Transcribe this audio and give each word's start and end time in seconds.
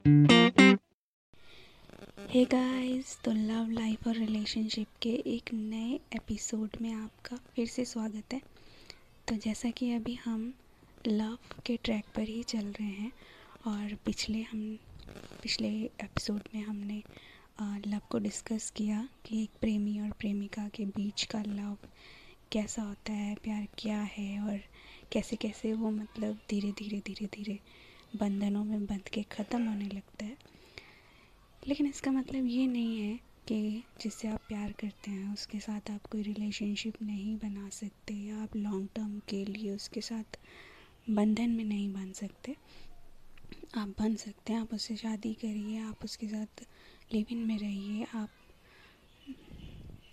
हे 0.00 0.06
guys 2.44 3.18
तो 3.24 3.32
love 3.32 3.70
life 3.70 4.06
और 4.06 4.14
relationship 4.14 4.86
के 5.02 5.08
एक 5.08 5.54
नए 5.54 6.00
एपिसोड 6.16 6.70
में 6.80 6.94
आपका 6.94 7.36
फिर 7.36 7.66
से 7.66 7.84
स्वागत 7.84 8.32
है। 8.32 8.42
तो 9.28 9.34
जैसा 9.34 9.70
कि 9.70 9.92
अभी 9.92 10.14
हम 10.14 10.54
लव 11.06 11.38
के 11.66 11.76
ट्रैक 11.76 12.04
पर 12.14 12.22
ही 12.22 12.42
चल 12.42 12.58
रहे 12.58 12.88
हैं 12.88 13.12
और 13.66 13.98
पिछले 14.04 14.42
हम, 14.42 14.78
पिछले 15.42 15.68
एपिसोड 15.68 16.40
में 16.54 16.62
हमने 16.62 17.02
लव 17.86 18.00
को 18.10 18.18
डिस्कस 18.18 18.70
किया 18.70 19.08
कि 19.26 19.42
एक 19.42 19.50
प्रेमी 19.60 20.00
और 20.00 20.10
प्रेमिका 20.10 20.68
के 20.68 20.84
बीच 20.84 21.24
का 21.24 21.42
लव 21.42 21.76
कैसा 22.52 22.82
होता 22.82 23.12
है, 23.12 23.34
प्यार 23.34 23.68
क्या 23.78 24.00
है 24.00 24.40
और 24.40 24.60
कैसे 25.12 25.36
कैसे 25.36 25.72
वो 25.72 25.90
मतलब 25.90 26.38
धीरे 26.50 26.72
धीरे 26.72 26.98
धीरे 26.98 27.26
धीरे 27.26 27.58
बंधनों 28.16 28.64
में 28.64 28.86
बंध 28.86 29.08
के 29.08 29.22
ख़त्म 29.22 29.68
होने 29.68 29.84
लगता 29.84 30.24
है। 30.24 30.36
लेकिन 31.68 31.86
इसका 31.86 32.10
मतलब 32.10 32.46
ये 32.46 32.66
नहीं 32.66 33.00
है 33.00 33.20
कि 33.48 33.84
जिससे 34.00 34.28
आप 34.28 34.40
प्यार 34.48 34.72
करते 34.72 35.10
हैं, 35.10 35.32
उसके 35.32 35.60
साथ 35.60 35.90
आप 35.90 36.06
कोई 36.06 36.22
रिलेशनशिप 36.22 37.02
नहीं 37.02 37.36
बना 37.36 37.68
सकते 37.68 38.14
या 38.14 38.42
आप 38.42 38.56
लॉन्ग 38.56 38.88
टर्म 38.94 39.18
के 39.18 39.44
लिए 39.44 39.74
उसके 39.74 40.00
साथ 40.00 40.38
बंधन 41.10 41.50
में 41.50 41.64
नहीं 41.64 41.92
बन 41.92 42.12
सकते। 42.12 42.56
आप 43.74 43.88
बन 43.88 44.16
सकते 44.16 44.52
हैं, 44.52 44.60
आप 44.60 44.74
उससे 44.74 44.96
शादी 44.96 45.34
करिए, 45.34 45.78
आप 45.78 46.04
उसके 46.04 46.28
साथ 46.28 46.64
लिव 47.12 47.26
इन 47.30 47.38
में 47.38 47.58
रहिए, 47.58 48.06
आप 48.14 48.30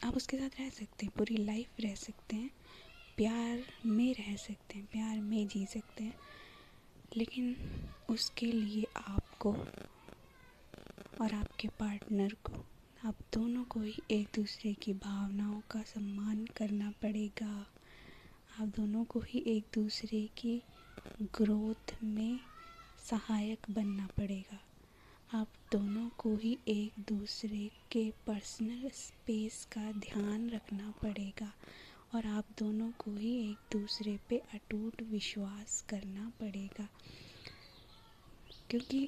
आप 0.04 0.16
उसके 0.16 0.38
साथ 0.38 0.60
रह 0.60 0.70
सकते 0.70 1.05
हैं, 1.05 1.14
पूरी 1.18 1.38
लाइफ 1.38 1.70
रह 1.80 1.96
सकते 1.96 2.36
हैं, 2.36 2.50
प्यार 3.18 3.66
में 3.86 4.14
रह 4.14 4.36
सकते 4.36 4.77
हैं, 4.77 4.86
प्यार 4.86 5.22
में 5.22 5.48
जी 5.48 5.66
सकते 5.66 6.04
हैं। 6.04 6.27
लेकिन 7.16 7.56
उसके 8.10 8.46
लिए 8.46 8.86
आपको 8.98 9.54
और 11.22 11.34
आपके 11.34 11.68
पार्टनर 11.68 12.34
को, 12.44 12.66
आप 13.06 13.16
दोनों 13.34 13.64
को 13.64 13.80
ही 13.80 13.99
एक 14.12 14.27
दूसरे 14.36 14.74
की 14.74 14.94
भावनाओं 14.94 15.62
का 15.72 15.82
सम्मान 15.82 16.46
करना 16.46 16.91
पड़ेगा। 16.91 17.68
आप 18.60 18.68
दोनों 18.68 19.04
को 19.04 19.20
ही 19.20 19.44
एक 19.48 19.66
दूसरे 19.74 20.30
की 20.38 20.62
ग्रोथ 21.22 22.04
में 22.04 22.40
सहायक 23.10 23.60
बनना 23.70 24.08
पड़ेगा। 24.08 24.60
आप 25.34 25.48
दोनों 25.71 26.10
को 26.18 26.36
ही 26.36 26.58
एक 26.68 26.94
दूसरे 26.99 27.71
के 27.92 28.14
पर्सनल 28.27 28.90
स्पेस 28.90 29.68
का 29.71 29.92
ध्यान 29.92 30.49
रखना 30.49 30.94
पड़ेगा। 31.04 31.54
और 32.16 32.26
आप 32.27 32.46
दोनों 32.60 32.91
को 33.00 33.12
ही 33.12 33.36
एक 33.52 33.58
दूसरे 33.72 34.18
पे 34.30 34.38
अटूट 34.54 35.02
विश्वास 35.02 35.84
करना 35.90 36.32
पड़ेगा। 36.40 36.88
क्योंकि 38.70 39.08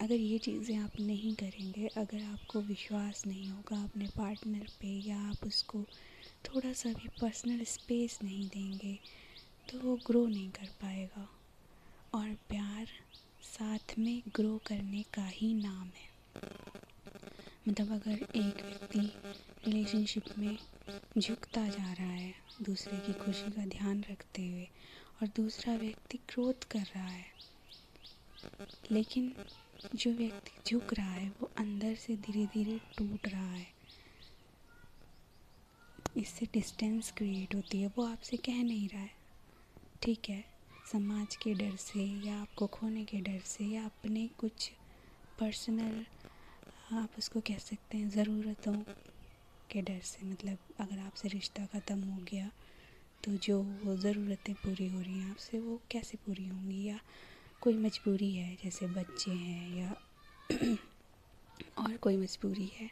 अगर 0.00 0.14
ये 0.14 0.38
चीज़ें 0.38 0.76
आप 0.76 1.00
नहीं 1.00 1.34
करेंगे, 1.34 1.86
अगर 1.86 2.22
आपको 2.22 2.60
विश्वास 2.60 3.26
नहीं 3.26 3.48
होगा 3.48 3.82
अपने 3.84 4.08
पार्टनर 4.08 4.66
पे 4.80 4.88
या 5.08 5.18
आप 5.20 5.44
उसको 5.46 5.82
थोड़ा 6.46 6.72
सा 6.72 6.92
भी 6.92 7.08
पर्सनल 7.20 7.64
स्पेस 7.64 8.18
नहीं 8.24 8.48
देंगे 8.48 8.98
तो 9.70 9.78
वो 9.78 9.96
ग्रो 9.96 10.26
नहीं 10.26 10.50
कर 10.50 10.68
पाएगा। 10.82 11.28
और 12.14 12.34
प्यार 12.48 12.86
साथ 13.42 13.98
में 13.98 14.22
ग्रो 14.36 14.56
करने 14.66 15.02
का 15.02 15.26
ही 15.26 15.54
नाम 15.54 15.86
है। 15.86 16.69
मतलब 17.70 17.92
अगर 17.92 18.20
एक 18.36 18.62
व्यक्ति 18.68 19.00
रिलेशनशिप 19.64 20.28
में 20.38 20.58
झुकता 21.18 21.68
जा 21.68 21.92
रहा 21.92 22.06
है, 22.06 22.34
दूसरे 22.62 22.98
की 23.00 23.12
खुशी 23.14 23.50
का 23.50 23.64
ध्यान 23.66 24.02
रखते 24.10 24.46
हुए 24.48 24.64
और 25.22 25.28
दूसरा 25.28 25.74
व्यक्ति 25.76 26.18
क्रोध 26.28 26.64
कर 26.64 26.82
रहा 26.94 27.08
है, 27.08 27.26
लेकिन 28.90 29.32
जो 29.94 30.12
व्यक्ति 30.12 30.58
झुक 30.66 30.94
रहा 30.94 31.12
है, 31.12 31.30
वो 31.30 31.52
अंदर 31.58 31.94
से 31.96 32.16
धीरे 32.16 32.46
धीरे 32.46 32.78
टूट 32.98 33.28
रहा 33.28 33.52
है। 33.52 33.66
इससे 36.16 36.46
डिस्टेंस 36.46 37.10
क्रिएट 37.10 37.54
होती 37.54 37.80
है, 37.80 37.86
वो 37.88 38.04
आपसे 38.06 38.36
कह 38.36 38.62
नहीं 38.62 38.88
रहा 38.88 39.02
है। 39.02 39.14
ठीक 40.02 40.28
है, 40.30 40.44
समाज 40.84 41.36
के 41.36 41.54
डर 41.54 41.76
से 41.76 42.00
या 42.00 42.40
आपको 42.42 42.66
खोने 42.66 43.04
के 43.04 43.20
डर 43.20 43.40
से 43.46 43.64
या 43.64 43.84
अपने 43.84 44.28
कुछ 44.38 44.70
पर्सनल 45.38 46.04
आप 46.90 47.10
उसको 47.18 47.40
कह 47.40 47.58
सकते 47.58 47.98
हैं, 47.98 48.08
ज़रूरतों 48.10 48.72
के 49.70 49.80
डर 49.82 50.00
से 50.04 50.26
मतलब 50.26 50.58
अगर 50.80 50.98
आपसे 50.98 51.28
रिश्ता 51.28 51.64
ख़त्म 51.74 52.00
हो 52.02 52.16
गया 52.30 52.50
तो 53.24 53.32
जो 53.46 53.60
वो 53.84 53.96
ज़रूरतें 53.96 54.54
पूरी 54.64 54.86
हो 54.88 55.00
रही 55.00 55.20
हैं 55.20 55.30
आपसे, 55.30 55.58
वो 55.58 55.80
कैसे 55.90 56.18
पूरी 56.26 56.46
होंगी? 56.46 56.82
या 56.84 56.98
कोई 57.62 57.76
मजबूरी 57.76 58.32
है, 58.34 58.54
जैसे 58.64 58.86
बच्चे 58.88 59.30
हैं 59.30 59.68
या 59.76 59.94
और 61.78 61.96
कोई 61.96 62.16
मजबूरी 62.16 62.70
है 62.76 62.90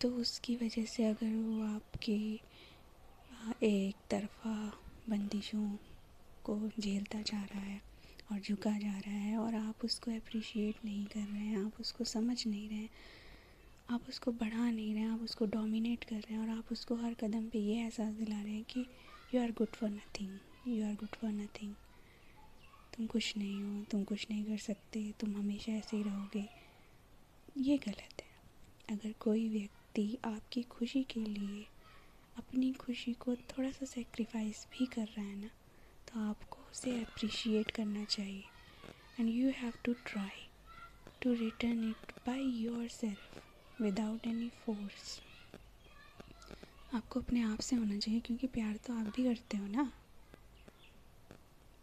तो 0.00 0.08
उसकी 0.16 0.56
वजह 0.56 0.84
से 0.86 1.04
अगर 1.04 1.34
वो 1.36 1.62
आपकी 1.66 2.20
एक 3.64 3.96
तरफा 4.10 4.54
बंदिशों 5.08 5.66
को 6.44 6.58
झेलता 6.80 7.20
जा 7.22 7.42
रहा 7.44 7.60
है 7.60 7.80
और 8.32 8.40
झुका 8.40 8.78
जा 8.78 8.98
रहा 8.98 9.14
है 9.14 9.36
और 9.38 9.54
आप 9.54 9.84
उसको 9.84 10.10
अप्रिशिएट 10.10 10.84
नहीं 10.84 11.06
कर 11.06 11.20
रहे 11.20 11.46
हैं, 11.46 11.64
आप 11.64 11.80
उसको 11.80 12.04
समझ 12.04 12.46
नहीं 12.46 12.68
रहे 12.68 12.78
हैं, 12.78 12.90
आप 13.90 14.08
उसको 14.08 14.32
बढ़ा 14.32 14.70
नहीं 14.70 14.94
रहे 14.94 15.02
हैं, 15.02 15.10
आप 15.10 15.22
उसको 15.22 15.46
डोमिनेट 15.46 16.04
कर 16.04 16.16
रहे 16.16 16.34
हैं 16.34 16.40
और 16.40 16.48
आप 16.48 16.72
उसको 16.72 16.94
हर 16.94 17.14
कदम 17.14 17.48
पे 17.48 17.58
ये 17.58 17.80
एहसास 17.82 18.14
दिला 18.14 18.40
रहे 18.42 18.52
हैं 18.52 18.64
कि 18.64 18.86
you 19.34 19.42
are 19.42 19.52
good 19.52 19.68
for 19.68 19.90
nothing 19.90 20.38
you 20.68 20.86
are 20.86 20.94
good 20.94 21.14
for 21.16 21.30
nothing 21.30 21.74
तुम 22.96 23.06
कुछ 23.06 23.36
नहीं 23.36 23.62
हो, 23.62 23.84
तुम 23.84 24.04
कुछ 24.04 24.26
नहीं 24.30 24.44
कर 24.44 24.58
सकते, 24.58 25.14
तुम 25.20 25.36
हमेशा 25.36 25.72
ऐसे 25.72 25.96
ही 25.96 26.02
रहोगे। 26.02 26.48
ये 27.58 27.78
गलत 27.78 28.22
है। 28.22 28.30
अगर 28.90 29.12
कोई 29.12 29.48
व्यक्ति 29.48 30.18
आपकी 30.24 30.62
खुशी 30.62 31.02
के 31.02 31.20
लिए 31.20 31.66
अपनी 32.36 32.72
खुशी 32.72 33.12
को 33.12 33.36
थोड़ा 33.36 33.70
सा 33.70 33.86
सेक्रीफाइस 33.86 34.66
भी 34.72 34.86
कर 34.86 35.06
रहा 35.06 35.26
है 35.26 35.36
ना 35.36 35.50
तो 36.08 36.20
आपको 36.20 36.59
उसे 36.72 37.00
अप्रिशिएट 37.00 37.70
करना 37.70 38.04
चाहिए। 38.04 38.44
And 39.20 39.28
you 39.28 39.50
have 39.50 39.72
to 39.84 39.92
try 39.92 40.46
to 41.22 41.32
return 41.32 41.84
it 41.84 42.12
by 42.26 42.42
yourself 42.88 43.82
without 43.82 44.26
any 44.26 44.48
force 44.64 45.20
आपको 46.94 47.20
अपने 47.20 47.42
आप 47.42 47.60
से 47.60 47.76
होना 47.76 47.98
चाहिए 47.98 48.20
क्योंकि 48.20 48.46
प्यार 48.46 48.76
तो 48.76 48.94
आप 48.94 49.06
भी 49.06 49.24
करते 49.24 49.56
हो 49.56 49.66
ना। 49.66 49.92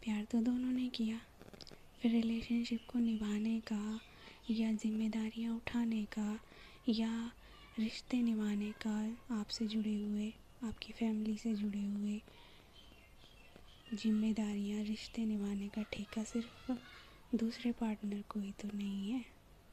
प्यार 0.02 0.24
तो 0.24 0.40
दोनों 0.40 0.72
ने 0.72 0.88
किया। 0.88 1.20
फिर 2.02 2.10
रिलेशनशिप 2.10 2.86
को 2.92 2.98
निभाने 2.98 3.58
का 3.60 4.00
या 4.50 4.72
जिम्मेदारियाँ 4.72 5.54
उठाने 5.54 6.04
का 6.04 6.38
या 6.88 7.32
रिश्ते 7.78 8.22
निभाने 8.22 8.72
का 8.86 8.94
आपसे 9.34 9.66
जुड़े 9.66 9.94
हुए, 9.94 10.32
आपकी 10.64 10.92
फैमिली 10.92 11.36
से 11.36 11.54
जुड़े 11.54 11.84
हुए 11.84 12.20
जिम्मेदारियाँ 13.94 14.82
रिश्ते 14.84 15.24
निभाने 15.26 15.68
का 15.68 15.82
ठेका 15.82 16.24
सिर्फ़ 16.24 16.72
दूसरे 17.36 17.72
पार्टनर 17.72 18.22
को 18.28 18.40
ही 18.40 18.52
तो 18.52 18.68
नहीं 18.74 19.10
है। 19.10 19.24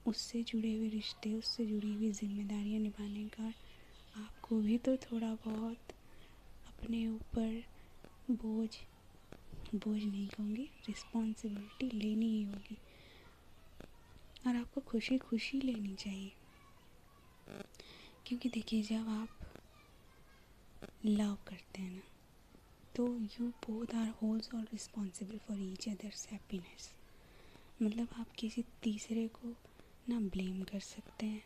उससे 0.05 0.43
जुड़े 0.43 0.73
हुए 0.75 0.89
रिश्ते, 0.89 1.33
उससे 1.33 1.65
जुड़ी 1.65 1.93
हुई 1.93 2.11
जिम्मेदारियाँ 2.11 2.79
निभाने 2.79 3.27
का 3.27 3.53
आपको 4.21 4.61
भी 4.61 4.77
तो 4.77 4.97
थोड़ा 4.97 5.33
बहुत 5.45 5.93
अपने 6.67 7.07
ऊपर 7.07 7.63
बोझ 8.31 8.69
बोझ 9.75 10.03
नहीं 10.03 10.27
कहूँगी 10.27 10.69
रिस्पॉन्सिबिलिटी 10.87 11.89
लेनी 11.99 12.25
ही 12.25 12.43
होगी। 12.43 12.77
और 14.47 14.55
आपको 14.55 14.81
खुशी 14.81 15.17
खुशी 15.17 15.61
लेनी 15.61 15.95
चाहिए। 15.95 16.31
क्योंकि 18.25 18.49
देखिए, 18.49 18.81
जब 18.81 19.09
आप 19.09 19.29
लव 21.05 21.37
करते 21.47 21.81
हैं 21.81 21.91
ना 21.91 22.01
तो 22.95 23.05
यू 23.31 23.47
बोथ 23.63 23.93
आर 23.95 24.07
होल्स 24.21 24.49
और 24.55 24.61
responsible 24.63 25.37
for 25.47 25.57
each 25.61 25.87
others 25.89 26.27
happiness 26.27 26.89
मतलब 27.81 28.07
आप 28.19 28.27
किसी 28.39 28.63
तीसरे 28.83 29.27
को 29.27 29.49
ना 30.09 30.19
ब्लेम 30.29 30.61
कर 30.61 30.79
सकते 30.79 31.25
हैं, 31.25 31.43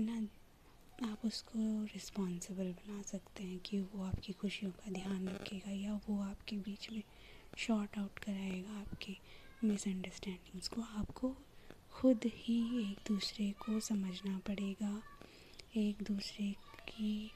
ना 0.00 1.08
आप 1.10 1.24
उसको 1.24 1.58
रिस्पॉन्सिबल 1.84 2.70
बना 2.72 3.02
सकते 3.02 3.44
हैं 3.44 3.58
कि 3.66 3.80
वो 3.80 4.04
आपकी 4.04 4.32
खुशियों 4.32 4.70
का 4.72 4.90
ध्यान 4.92 5.28
रखेगा 5.28 5.72
या 5.72 5.94
वो 6.08 6.20
आपके 6.22 6.56
बीच 6.58 6.90
में 6.92 7.02
शॉर्ट 7.58 7.98
आउट 7.98 8.18
कराएगा 8.18 8.78
आपकी 8.80 9.18
मिसअंडरस्टैंडिंग्स 9.64 10.68
को। 10.68 10.82
आपको 10.98 11.34
खुद 11.92 12.30
ही 12.36 12.60
एक 12.82 12.98
दूसरे 13.08 13.50
को 13.60 13.80
समझना 13.80 14.38
पड़ेगा, 14.38 15.02
एक 15.76 16.02
दूसरे 16.02 16.50
की 16.88 17.30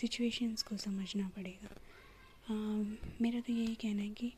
सिचुएशंस 0.00 0.62
को 0.62 0.76
समझना 0.76 1.28
पड़ेगा। 1.28 1.68
मेरा 3.20 3.40
तो 3.40 3.52
यही 3.52 3.74
कहना 3.74 4.02
है 4.02 4.08
कि 4.10 4.32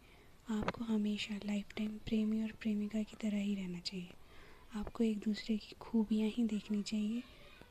आपको 0.49 0.85
हमेशा 0.85 1.35
लाइफ 1.47 1.75
टाइम 1.77 1.91
प्रेमी 2.07 2.43
और 2.43 2.53
प्रेमिका 2.61 3.03
की 3.03 3.17
तरह 3.21 3.39
ही 3.39 3.55
रहना 3.55 3.81
चाहिए। 3.81 4.15
आपको 4.75 5.05
एक 5.05 5.19
दूसरे 5.19 5.57
की 5.57 5.75
खूबियाँ 5.81 6.29
ही 6.29 6.45
देखनी 6.45 6.83
चाहिए, 6.83 7.23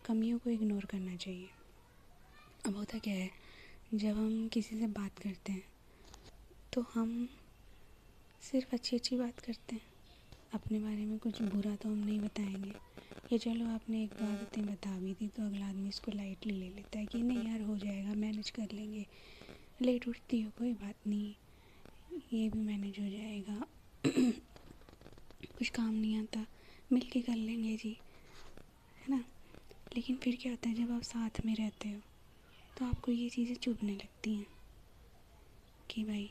कमियों 0.06 0.38
को 0.40 0.50
इग्नोर 0.50 0.86
करना 0.86 1.16
चाहिए। 1.16 1.50
अब 2.66 2.76
होता 2.76 2.98
क्या 3.00 3.14
है, 3.14 3.30
जब 3.94 4.18
हम 4.18 4.48
किसी 4.48 4.80
से 4.80 4.88
बात 4.90 5.20
करते 5.20 5.52
हैं 5.52 5.64
तो 6.74 6.86
हम 6.94 7.28
सिर्फ़ 8.42 8.74
अच्छी 8.74 8.96
अच्छी 8.96 9.16
बात 9.18 9.40
करते 9.40 9.76
हैं। 9.76 9.89
अपने 10.52 10.80
बारे 10.80 11.06
में 11.06 11.18
कुछ 11.20 11.42
बुरा 11.44 11.76
तो 11.76 11.90
हम 11.90 11.98
नहीं 11.98 12.20
बताएँगे। 12.20 12.74
ये 13.32 13.38
चलो 13.38 13.66
आपने 13.66 14.04
एक 14.04 14.14
बार 14.22 14.32
बातें 14.32 14.66
बता 14.66 14.98
भी 15.00 15.14
दी 15.14 15.28
तो 15.28 15.46
अगला 15.46 15.66
आदमी 15.66 15.90
इसको 15.90 16.12
लाइटली 16.12 16.54
ले 16.54 16.70
लेता 16.70 17.00
है 17.00 17.06
कि 17.06 17.22
नहीं 17.22 17.48
यार 17.50 17.62
हो 17.62 17.78
जाएगा 17.78 18.14
मैनेज 18.16 18.50
कर 18.50 18.72
लेंगे। 18.74 19.06
लेट 19.82 20.08
उठती 20.08 20.42
हो, 20.42 20.50
कोई 20.58 20.72
बात 20.74 21.08
नहीं। 21.08 21.34
ये 22.34 22.48
भी 22.50 22.60
मैनेज 22.60 23.00
हो 23.00 23.10
जाएगा। 23.10 23.66
कुछ 25.58 25.70
काम 25.70 25.94
नहीं 25.94 26.18
आता 26.18 26.46
मिल 26.92 27.10
के 27.12 27.22
कर 27.22 27.36
लेंगे 27.36 27.76
जी, 27.78 27.96
है 28.98 29.10
ना? 29.10 29.24
लेकिन 29.92 30.16
फिर 30.16 30.38
क्या 30.42 30.52
होता 30.52 30.70
है, 30.70 30.76
जब 30.76 30.92
आप 30.92 31.02
साथ 31.04 31.46
में 31.46 31.56
रहते 31.56 31.90
हो 31.90 32.02
तो 32.78 32.86
आपको 32.86 33.12
ये 33.12 33.30
चीज़ें 33.30 33.56
चुभने 33.56 33.94
लगती 33.94 34.36
हैं 34.36 34.46
कि 35.90 36.04
भाई 36.04 36.30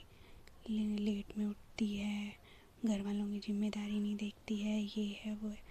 लेट 0.71 1.37
में 1.38 1.47
उठती 1.47 1.87
है 1.97 2.48
घर 2.84 3.02
वालों 3.02 3.26
की 3.30 3.38
ज़िम्मेदारी 3.38 3.98
नहीं 4.00 4.16
देखती 4.16 4.56
है, 4.56 4.82
ये 4.82 5.04
है, 5.20 5.34
वो 5.34 5.48
है। 5.48 5.62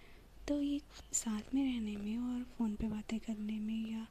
तो 0.47 0.61
ये 0.61 0.81
साथ 1.13 1.53
में 1.53 1.63
रहने 1.63 1.95
में 1.97 2.17
और 2.17 2.43
फ़ोन 2.43 2.75
पे 2.75 2.87
बातें 2.87 3.19
करने 3.19 3.59
में 3.59 3.91
या 3.91 4.07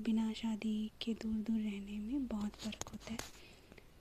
बिना 0.00 0.32
शादी 0.32 0.90
के 1.02 1.14
दूर 1.14 1.32
दूर 1.32 1.60
रहने 1.60 1.98
में 1.98 2.26
बहुत 2.26 2.52
फ़र्क 2.52 2.88
होता 2.88 3.12
है। 3.12 3.18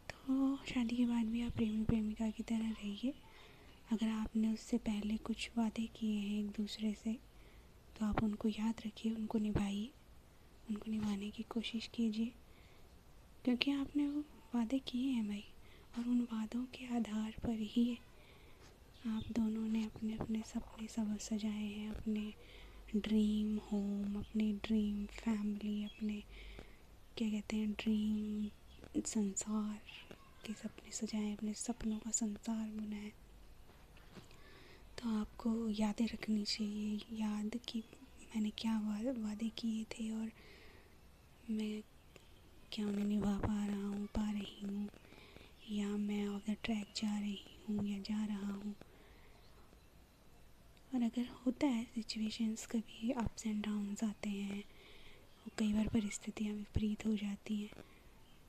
तो 0.09 0.57
शादी 0.73 0.95
के 0.95 1.05
बाद 1.05 1.25
भी 1.25 1.41
आप 1.41 1.51
प्रेमी 1.51 1.83
प्रेमिका 1.83 2.29
की 2.29 2.43
तरह 2.43 2.69
रहिए। 2.71 3.13
अगर 3.91 4.07
आपने 4.09 4.53
उससे 4.53 4.77
पहले 4.77 5.17
कुछ 5.17 5.49
वादे 5.57 5.85
किए 5.95 6.19
हैं 6.19 6.39
एक 6.39 6.49
दूसरे 6.49 6.93
से 6.93 7.13
तो 7.99 8.05
आप 8.05 8.23
उनको 8.23 8.49
याद 8.49 8.81
रखिए, 8.85 9.13
उनको 9.15 9.39
निभाइए, 9.39 9.89
उनको 10.69 10.91
निभाने 10.91 11.29
की 11.29 11.43
कोशिश 11.43 11.87
कीजिए। 11.87 12.31
क्योंकि 13.45 13.71
आपने 13.71 14.07
वो 14.07 14.21
वादे 14.55 14.79
किए 14.79 15.11
हैं 15.11 15.27
भाई। 15.27 15.43
और 15.97 16.07
उन 16.07 16.21
वादों 16.21 16.63
के 16.65 16.85
आधार 16.95 17.33
पर 17.43 17.57
ही 17.59 17.99
आप 19.07 19.23
दोनों 19.31 19.67
ने 19.67 19.83
अपने 19.85 20.13
अपने 20.13 20.41
सपने 20.45 20.87
सब 20.87 21.17
सजाए 21.17 21.51
हैं, 21.51 21.89
अपने 21.89 22.33
ड्रीम 22.95 23.57
होम 23.57 24.15
अपने 24.15 24.51
ड्रीम 24.53 25.05
फैमिली 25.05 25.83
अपने, 25.83 26.23
क्या 27.17 27.29
कहते 27.29 27.57
हैं 27.57 27.71
ड्रीम 27.71 29.01
संसार 29.01 29.79
के 30.45 30.53
सपने 30.53 30.91
सजाए, 30.91 31.33
अपने 31.33 31.53
सपनों 31.53 31.97
का 31.97 32.11
संसार 32.11 32.67
बनाए। 32.69 33.11
तो 34.97 35.09
आपको 35.19 35.69
यादें 35.69 36.05
रखनी 36.05 36.43
चाहिए। 36.43 36.99
याद 37.21 37.59
कि 37.67 37.83
मैंने 38.35 38.49
क्या 38.49 38.79
वादे 38.79 39.49
किए 39.49 39.83
थे 39.83 40.09
और 40.11 40.31
मैं 41.49 41.81
क्या 42.71 42.87
उन्हें 42.87 43.05
निभा 43.05 43.37
पा 43.37 43.65
रहा 43.65 43.87
हूँ, 43.87 44.05
पा 44.05 44.31
रही 44.31 44.61
हूँ। 44.65 44.89
ट्रैक 46.63 46.87
जा 46.95 47.17
रही 47.19 47.37
हूँ 47.67 47.85
या 47.85 47.97
जा 48.01 48.23
रहा 48.25 48.51
हूँ। 48.53 48.73
और 50.91 51.03
अगर 51.03 51.27
होता 51.45 51.67
है 51.67 51.83
सिचुएशंस 51.85 52.65
कभी 52.71 53.11
अप्स 53.17 53.45
एंड 53.47 53.63
डाउन्स 53.65 54.03
आते 54.03 54.29
हैं 54.29 54.63
कई 55.59 55.71
बार 55.73 55.87
परिस्थितियाँ 55.93 56.53
विपरीत 56.55 57.05
हो 57.05 57.15
जाती 57.15 57.55
हैं 57.61 57.69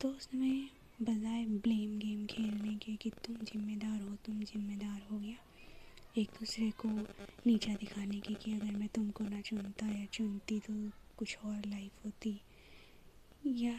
तो 0.00 0.08
उसमें 0.08 0.69
बजाय 1.02 1.44
ब्लेम 1.64 1.99
गेम 1.99 2.26
खेलने 2.26 2.75
के 2.76 2.96
कि 2.96 3.11
तुम 3.25 3.37
जिम्मेदार 3.43 4.00
हो, 4.00 4.14
तुम 4.26 4.40
जिम्मेदार 4.43 5.00
हो 5.11 5.20
या 5.20 5.37
एक 6.16 6.28
दूसरे 6.40 6.70
को 6.78 6.88
नीचा 7.46 7.75
दिखाने 7.75 8.20
की 8.20 8.34
कि 8.34 8.52
अगर 8.55 8.75
मैं 8.75 8.88
तुमको 8.94 9.25
ना 9.25 9.40
चुनता 9.40 9.87
या 9.88 10.05
चुनती 10.12 10.58
तो 10.61 10.75
कुछ 11.19 11.37
और 11.44 11.62
लाइफ 11.66 12.05
होती। 12.05 12.40
या 13.43 13.75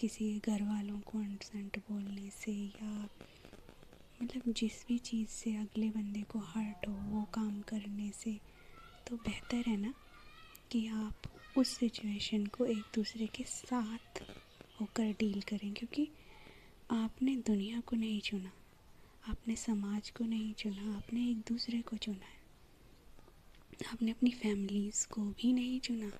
किसी 0.00 0.26
घर 0.46 0.62
वालों 0.62 0.98
को 1.00 1.18
अनसेंट 1.18 1.78
बोलने 1.90 2.28
से 2.30 2.52
या 2.52 3.08
मतलब 4.20 4.52
जिस 4.52 4.84
भी 4.88 4.98
चीज़ 5.00 5.28
से 5.28 5.54
अगले 5.56 5.88
बंदे 5.90 6.22
को 6.22 6.38
हर्ट 6.46 6.86
हो, 6.88 6.92
वो 6.92 7.22
काम 7.34 7.60
करने 7.62 8.10
से 8.14 8.38
तो 9.06 9.16
बेहतर 9.18 9.68
है 9.68 9.76
ना 9.76 9.92
कि 10.70 10.86
आप 10.88 11.28
उस 11.56 11.76
सिचुएशन 11.78 12.46
को 12.46 12.64
एक 12.66 12.84
दूसरे 12.94 13.26
के 13.26 13.44
साथ 13.44 14.22
होकर 14.80 15.12
डील 15.20 15.40
करें, 15.42 15.72
क्योंकि 15.72 16.08
आपने 16.90 17.36
दुनिया 17.46 17.80
को 17.80 17.96
नहीं 17.96 18.20
चुना, 18.20 18.52
आपने 19.22 19.56
समाज 19.56 20.10
को 20.10 20.24
नहीं 20.24 20.52
चुना, 20.54 20.96
आपने 20.96 21.28
एक 21.30 21.38
दूसरे 21.48 21.80
को 21.82 21.96
चुना 21.96 22.24
है। 22.24 22.36
आपने 23.92 24.10
अपनी 24.10 24.30
फैमिलीज़ 24.32 25.06
को 25.08 25.22
भी 25.32 25.52
नहीं 25.52 25.80
चुना, 25.80 26.10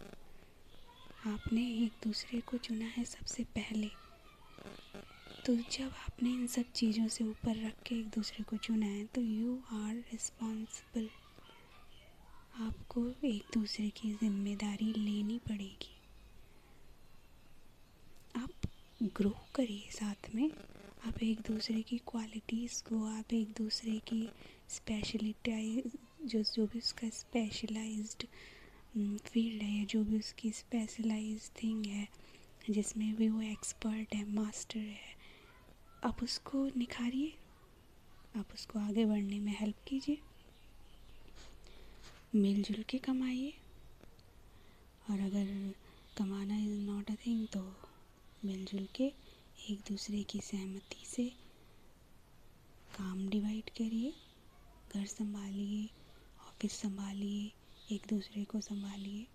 आपने 1.27 1.63
एक 1.77 1.93
दूसरे 2.05 2.41
को 2.41 2.57
चुना 2.59 2.85
है 2.87 3.05
सबसे 3.05 3.45
पहले। 3.57 3.91
तो 5.49 5.55
जब 5.55 5.93
आपने 5.99 6.31
इन 6.31 6.47
सब 6.47 6.65
चीज़ों 6.75 7.07
से 7.09 7.25
ऊपर 7.25 7.57
रख 7.57 7.75
के 7.83 7.95
एक 7.95 8.07
दूसरे 8.07 8.43
को 8.45 8.57
चुना 8.57 8.87
है 8.87 9.05
तो 9.05 9.21
यू 9.21 9.55
आर 9.73 9.95
रिस्पॉन्सिबल 9.95 11.09
आपको 12.61 13.05
एक 13.27 13.45
दूसरे 13.55 13.89
की 13.91 14.13
ज़िम्मेदारी 14.13 14.93
लेनी 14.93 15.39
पड़ेगी। 15.39 15.97
आप 18.37 18.69
ग्रो 19.17 19.35
करिए 19.55 19.91
साथ 19.91 20.35
में। 20.35 20.51
आप 21.07 21.23
एक 21.23 21.41
दूसरे 21.41 21.81
की 21.83 21.99
क्वालिटीज़ 21.99 22.83
को, 22.83 23.05
आप 23.07 23.33
एक 23.33 23.49
दूसरे 23.59 23.99
की 24.09 24.29
स्पेशलिटाइज 24.69 25.97
जो 26.25 26.43
जो 26.43 26.67
भी 26.67 26.79
उसका 26.79 27.09
स्पेशलाइज्ड 27.09 28.27
फ़ील्ड 29.29 29.63
है 29.63 29.79
या 29.79 29.85
जो 29.85 30.05
भी 30.05 30.19
उसकी 30.19 30.51
स्पेशलाइज 30.53 31.51
थिंग 31.63 31.87
है, 31.87 32.09
जिसमें 32.71 33.15
भी 33.15 33.29
वो 33.29 33.41
एक्सपर्ट 33.43 34.15
है 34.15 34.33
मास्टर 34.35 34.79
है 34.79 35.17
आप 36.05 36.23
उसको 36.23 36.67
निखारिए। 36.77 37.39
आप 38.37 38.49
उसको 38.55 38.79
आगे 38.79 39.07
बढ़ने 39.07 39.41
में 39.41 39.57
हेल्प 39.61 39.77
कीजिए। 39.89 40.19
मिलजुल 42.35 42.83
के 42.83 42.99
कमाइए। 42.99 43.55
और 45.11 45.21
अगर 45.21 45.75
कमाना 46.19 46.59
इज़ 46.59 46.81
नॉट 46.81 47.11
अ 47.11 47.15
थिंग 47.15 47.49
तो 47.49 47.77
मिलजुल 48.45 48.89
के 48.95 49.05
एक 49.71 49.81
दूसरे 49.81 50.23
की 50.23 50.41
सहमति 50.41 51.07
से 51.07 51.29
काम 52.99 53.29
डिवाइड 53.29 53.71
करिए। 53.71 54.15
घर 54.95 55.07
संभालिए 55.07 55.87
ऑफ़िस 56.49 56.73
संभालिए, 56.73 57.53
एक 57.95 58.03
दूसरे 58.15 58.45
को 58.45 58.61
संभालिए। 58.61 59.27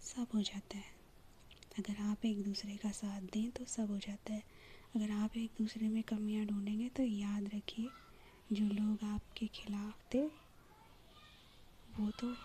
सब 0.00 0.26
हो 0.34 0.42
जाता 0.42 0.76
है। 0.78 0.98
अगर 1.78 1.96
आप 1.96 2.24
एक 2.24 2.42
दूसरे 2.42 2.76
का 2.76 2.90
साथ 2.90 3.20
दें 3.20 3.50
तो 3.50 3.64
सब 3.64 3.90
हो 3.90 3.98
जाता 3.98 4.32
है। 4.34 4.57
अगर 4.96 5.10
आप 5.10 5.36
एक 5.36 5.50
दूसरे 5.58 5.88
में 5.88 6.02
कमियाँ 6.02 6.44
ढूंढेंगे 6.46 6.88
तो 6.88 7.02
याद 7.02 7.50
रखिए, 7.54 7.90
जो 8.52 8.64
लोग 8.64 9.04
आपके 9.04 9.46
खिलाफ 9.46 10.04
थे, 10.14 10.22
वो 11.98 12.10
तो 12.10 12.36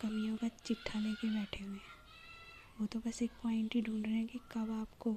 कमियों 0.00 0.36
का 0.36 0.48
चिट्ठा 0.48 0.98
लेके 0.98 1.30
बैठे 1.30 1.64
हुए 1.64 1.76
हैं। 1.76 1.92
वो 2.80 2.86
तो 2.86 2.98
बस 2.98 3.22
एक 3.22 3.32
पॉइंट 3.42 3.74
ही 3.74 3.82
ढूंढ 3.82 4.06
रहे 4.06 4.14
हैं 4.14 4.26
कि 4.26 4.40
कब 4.52 4.70
आपको 4.70 5.16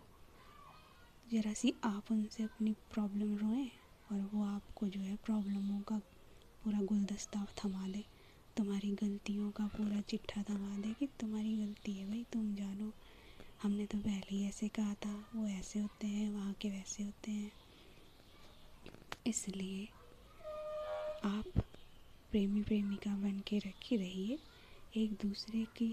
ज़रा 1.26 1.54
सी 1.54 1.74
आप 1.84 2.12
उनसे 2.12 2.44
अपनी 2.44 2.74
प्रॉब्लम 2.94 3.36
रोएँ 3.38 3.70
और 4.12 4.30
वो 4.34 4.44
आपको 4.44 4.88
जो 4.88 5.00
है 5.00 5.16
प्रॉब्लमों 5.16 5.80
का 5.82 5.98
पूरा 6.64 6.82
गुलदस्ता 6.82 7.46
थमा 7.58 7.88
दे 7.88 8.06
तुम्हारी 8.58 8.92
गलतियों 8.92 9.52
का 9.52 9.68
पूरा 9.68 10.02
चिट्ठा 10.02 10.44
थमा 10.44 10.78
दे 10.78 10.94
कि 10.94 11.08
तुम्हारी 11.20 11.56
गलती 11.58 11.94
है 11.94 12.06
भाई, 12.08 12.26
तुम 12.34 12.54
जानो। 12.56 12.94
हमने 13.62 13.86
तो 13.86 13.98
पहले 13.98 14.36
ही 14.36 14.44
ऐसे 14.48 14.68
कहा 14.68 14.94
था, 14.96 15.12
वो 15.36 15.48
ऐसे 15.48 15.80
होते 15.80 16.08
हैं, 16.08 16.30
वहाँ 16.32 16.54
के 16.54 16.70
वैसे 16.70 17.04
होते 17.04 17.32
हैं। 17.32 17.52
इसलिए 19.28 19.86
आप 21.26 21.46
प्रेमी 22.32 22.62
प्रेमिका 22.62 23.12
बन 23.18 23.40
के 23.48 23.58
रखी 23.60 23.98
रहिए, 23.98 24.38
एक 24.98 25.14
दूसरे 25.22 25.64
की 25.78 25.90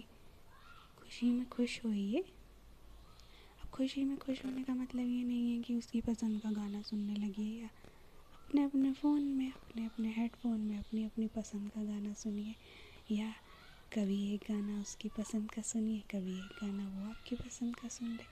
खुशी 0.98 1.30
में 1.30 1.48
खुश 1.48 1.80
होइए। 1.84 2.20
अब 3.62 3.68
खुशी 3.70 4.04
में 4.04 4.16
खुश 4.18 4.44
होने 4.44 4.62
का 4.62 4.74
मतलब 4.74 5.08
ये 5.08 5.22
नहीं 5.24 5.56
है 5.56 5.62
कि 5.62 5.74
उसकी 5.74 6.00
पसंद 6.00 6.40
का 6.40 6.50
गाना 6.52 6.82
सुनने 6.82 7.14
लगिए 7.16 7.60
या 7.60 7.68
अपने 8.46 8.64
अपने 8.64 8.92
फ़ोन 8.92 9.22
में 9.22 9.50
अपने 9.52 9.84
अपने 9.86 10.12
हेडफोन 10.12 10.60
में 10.60 10.78
अपनी 10.78 11.04
अपनी 11.04 11.26
पसंद 11.36 11.70
का 11.70 11.84
गाना 11.84 12.12
सुनिए, 12.14 12.54
या 13.10 13.32
कभी 13.94 14.16
एक 14.34 14.44
गाना 14.48 14.80
उसकी 14.80 15.08
पसंद 15.08 15.50
का 15.50 15.62
सुनिए, 15.62 15.98
कभी 16.10 16.32
एक 16.34 16.52
गाना 16.60 16.84
वो 16.84 17.08
आपकी 17.08 17.36
पसंद 17.36 17.74
का 17.76 17.88
सुन 17.88 18.08
ले। 18.08 18.24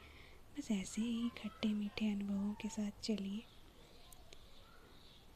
बस 0.57 0.71
ऐसे 0.71 1.03
ही 1.03 1.29
खट्टे 1.39 1.69
मीठे 1.69 2.11
अनुभवों 2.13 2.53
के 2.63 2.69
साथ 2.69 3.01
चलिए। 3.05 3.43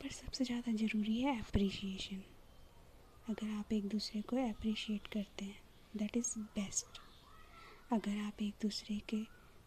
पर 0.01 0.11
सबसे 0.13 0.45
ज़्यादा 0.45 0.73
ज़रूरी 0.75 1.21
है 1.21 1.39
अप्रिशिएशन 1.41 2.23
अगर 3.29 3.51
आप 3.51 3.73
एक 3.73 3.89
दूसरे 3.89 4.23
को 4.23 4.37
अप्रिशिएट 4.49 5.07
करते 5.07 5.45
हैं 5.45 5.61
दैट 5.95 6.17
इज़ 6.17 6.39
बेस्ट 6.57 7.01
अगर 7.93 8.19
आप 8.19 8.43
एक 8.43 8.55
दूसरे 8.63 8.99
के 9.09 9.23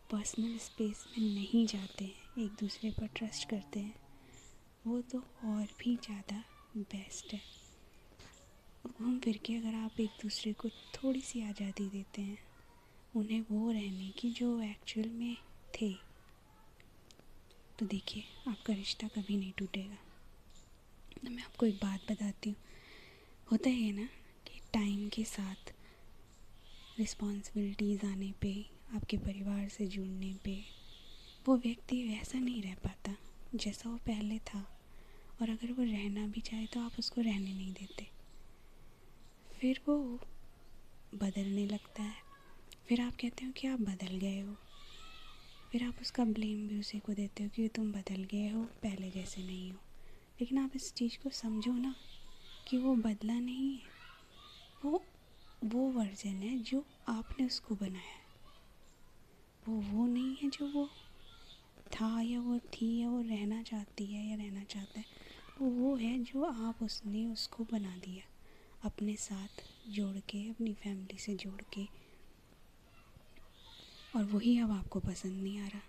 पर्सनल 0.09 0.57
स्पेस 0.57 1.05
में 1.07 1.23
नहीं 1.25 1.65
जाते 1.67 2.05
हैं, 2.05 2.43
एक 2.45 2.51
दूसरे 2.61 2.91
पर 2.91 3.07
ट्रस्ट 3.15 3.49
करते 3.49 3.79
हैं, 3.79 3.95
वो 4.85 5.01
तो 5.01 5.19
और 5.45 5.67
भी 5.79 5.95
ज़्यादा 5.97 6.43
बेस्ट 6.77 7.33
है। 7.33 7.58
घूम 8.88 9.19
फिर 9.19 9.38
के 9.38 9.55
अगर 9.55 9.75
आप 9.75 10.00
एक 10.00 10.09
दूसरे 10.09 10.53
को 10.53 10.69
थोड़ी 10.69 11.21
सी 11.21 11.41
आज़ादी 11.41 11.89
देते 11.89 12.21
हैं, 12.21 12.38
उन्हें 13.15 13.41
वो 13.41 13.71
रहने 13.71 14.09
की 14.09 14.31
जो 14.31 14.62
एक्चुअल 14.62 15.09
में 15.09 15.38
थे। 15.75 15.93
तो 17.79 17.86
देखिए, 17.86 18.24
आपका 18.48 18.74
रिश्ता 18.74 19.07
कभी 19.07 19.38
नहीं 19.38 19.53
टूटेगा। 19.57 19.98
तो 21.24 21.29
मैं 21.29 21.43
आपको 21.43 21.65
एक 21.65 21.75
बात 21.75 22.12
बताती 22.12 22.50
हूँ। 22.50 22.57
होता 23.51 23.69
है 23.69 23.91
ना 23.91 24.05
कि 24.48 24.62
टाइम 24.74 25.09
के 25.09 25.24
साथ 25.24 25.74
रिस्पॉन्सिबिलिटीज़ 27.00 28.05
आने 28.05 28.33
पे, 28.41 28.65
आपके 28.95 29.17
परिवार 29.17 29.69
से 29.69 29.88
जुड़ने 29.88 30.33
पे, 30.43 30.63
वो 31.48 31.57
व्यक्ति 31.57 32.03
वैसा 32.03 32.39
नहीं 32.39 32.62
रह 32.62 32.75
पाता 32.75 33.15
जैसा 33.55 33.89
वो 33.89 33.98
पहले 33.98 34.39
था। 34.39 34.67
और 35.41 35.50
अगर 35.50 35.71
वो 35.71 35.83
रहना 35.83 36.27
भी 36.27 36.41
चाहे 36.41 36.65
तो 36.65 36.79
आप 36.79 36.91
उसको 37.00 37.21
रहने 37.21 37.53
नहीं 37.53 37.74
देते। 37.74 38.18
फिर 39.61 39.81
वो 39.87 40.19
बदलने 41.15 41.65
लगता 41.65 42.03
है। 42.03 42.15
फिर 42.87 43.01
आप 43.01 43.13
कहते 43.21 43.45
हो 43.45 43.51
कि 43.51 43.67
आप 43.67 43.79
बदल 43.81 44.17
गए 44.17 44.39
हो। 44.41 44.55
फिर 45.71 45.83
आप 45.83 45.95
उसका 46.01 46.25
ब्लेम 46.25 46.67
भी 46.67 46.79
उसी 46.79 46.99
को 46.99 47.13
देते 47.13 47.43
हो 47.43 47.49
कि 47.49 47.67
तुम 47.67 47.91
बदल 47.91 48.23
गए 48.23 48.49
हो, 48.49 48.63
पहले 48.63 49.11
जैसे 49.11 49.43
नहीं 49.43 49.71
हो। 49.71 49.77
लेकिन 50.41 50.57
आप 50.57 50.71
इस 50.75 50.93
चीज़ 50.93 51.17
को 51.23 51.29
समझो 51.29 51.73
ना 51.73 51.95
कि 52.67 52.77
वो 52.77 52.95
बदला 52.95 53.39
नहीं 53.39 53.75
है। 53.75 53.91
वो 54.85 55.05
वो 55.65 55.91
वर्जन 55.91 56.43
है 56.43 56.57
जो 56.57 56.85
आपने 57.07 57.45
उसको 57.45 57.75
बनाया 57.75 58.13
है। 58.13 58.29
वो 59.67 59.75
वो 59.75 60.07
नहीं 60.07 60.35
है 60.35 60.49
जो 60.49 60.67
वो 60.67 60.89
था 61.91 62.21
या 62.21 62.41
वो 62.41 62.59
थी 62.59 63.01
या 63.01 63.09
वो 63.09 63.21
रहना 63.21 63.63
चाहती 63.63 64.05
है 64.05 64.29
या 64.29 64.35
रहना 64.35 64.63
चाहता 64.63 64.99
है। 64.99 65.05
वो 65.61 65.69
वो 65.69 65.95
है 65.95 66.19
जो 66.19 66.43
आप 66.43 66.83
उसने 66.83 67.25
उसको 67.25 67.63
बना 67.63 67.97
दिया। 67.97 68.38
अपने 68.83 69.15
साथ 69.15 69.63
जोड़ 69.89 70.17
के, 70.17 70.50
अपनी 70.50 70.74
फैमिली 70.74 71.17
से 71.17 71.36
जोड़ 71.36 71.62
के। 71.62 71.88
और 74.15 74.24
वही 74.24 74.59
अब 74.59 74.71
आपको 74.71 75.00
पसंद 75.00 75.43
नहीं 75.43 75.59
आ 75.59 75.67
रहा। 75.67 75.81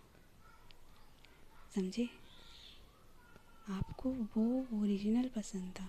समझे? 1.75 2.09
आपको 3.68 4.11
वो 4.12 4.66
ओरिजिनल 4.82 5.28
पसंद 5.28 5.73
था। 5.80 5.88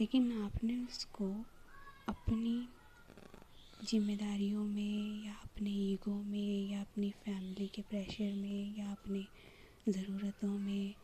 लेकिन 0.00 0.42
आपने 0.42 0.84
उसको 0.84 1.46
अपनी 2.08 2.68
जिम्मेदारियों 3.84 4.64
में 4.64 5.24
या 5.24 5.34
अपने 5.34 5.70
ईगो 5.70 6.22
में 6.22 6.70
या 6.70 6.80
अपनी 6.80 7.10
फैमिली 7.10 7.68
के 7.68 7.82
प्रेशर 7.82 8.32
में 8.32 8.76
या 8.76 8.92
अपने 8.92 9.26
ज़रूरतों 9.88 10.58
में 10.58 10.94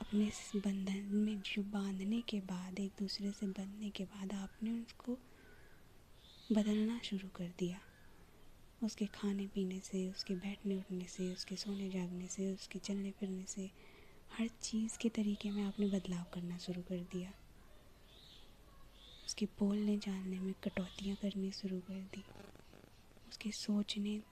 अपने 0.00 0.30
बंधन 0.56 1.08
में 1.12 1.40
जो 1.40 1.62
बांधने 1.62 2.20
के 2.20 2.40
बाद, 2.40 2.80
एक 2.80 2.92
दूसरे 2.98 3.32
से 3.32 3.46
बंधने 3.46 3.90
के 3.90 4.04
बाद 4.04 4.32
आपने 4.32 4.70
उसको 4.70 5.18
बदलना 6.52 6.98
शुरू 6.98 7.28
कर 7.28 7.52
दिया। 7.58 7.80
उसके 8.82 9.06
खाने 9.06 9.46
पीने 9.46 9.80
से, 9.80 10.08
उसके 10.08 10.34
बैठने 10.34 10.76
उठने 10.76 11.04
से, 11.04 11.32
उसके 11.32 11.56
सोने 11.56 11.90
जागने 11.90 12.26
से, 12.26 12.54
उसके 12.54 12.78
चलने 12.78 13.10
फिरने 13.10 13.44
से, 13.44 13.70
हर 14.38 14.48
चीज़ 14.48 14.98
के 14.98 15.08
तरीके 15.08 15.50
में 15.50 15.62
आपने 15.62 15.86
बदलाव 15.86 16.24
करना 16.34 16.58
शुरू 16.58 16.82
कर 16.82 16.96
दिया। 16.96 17.32
उसके 19.26 19.46
बोलने 19.46 19.96
जानने 19.96 20.40
में 20.40 20.54
कटौतियाँ 20.64 21.16
करनी 21.16 21.50
शुरू 21.50 21.80
कर 21.80 22.00
दी। 22.14 22.24
उसके 23.28 23.50
सोचने, 23.50 24.22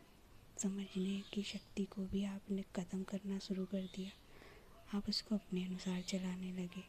समझने 0.58 1.22
की 1.32 1.42
शक्ति 1.42 1.84
को 1.84 2.02
भी 2.02 2.24
आपने 2.24 2.62
ख़त्म 2.62 3.02
करना 3.02 3.38
शुरू 3.38 3.64
कर 3.64 3.82
दिया। 3.82 4.10
आप 4.94 5.08
उसको 5.08 5.34
अपने 5.34 5.64
अनुसार 5.64 6.02
चलाने 6.02 6.52
लगे। 6.52 6.82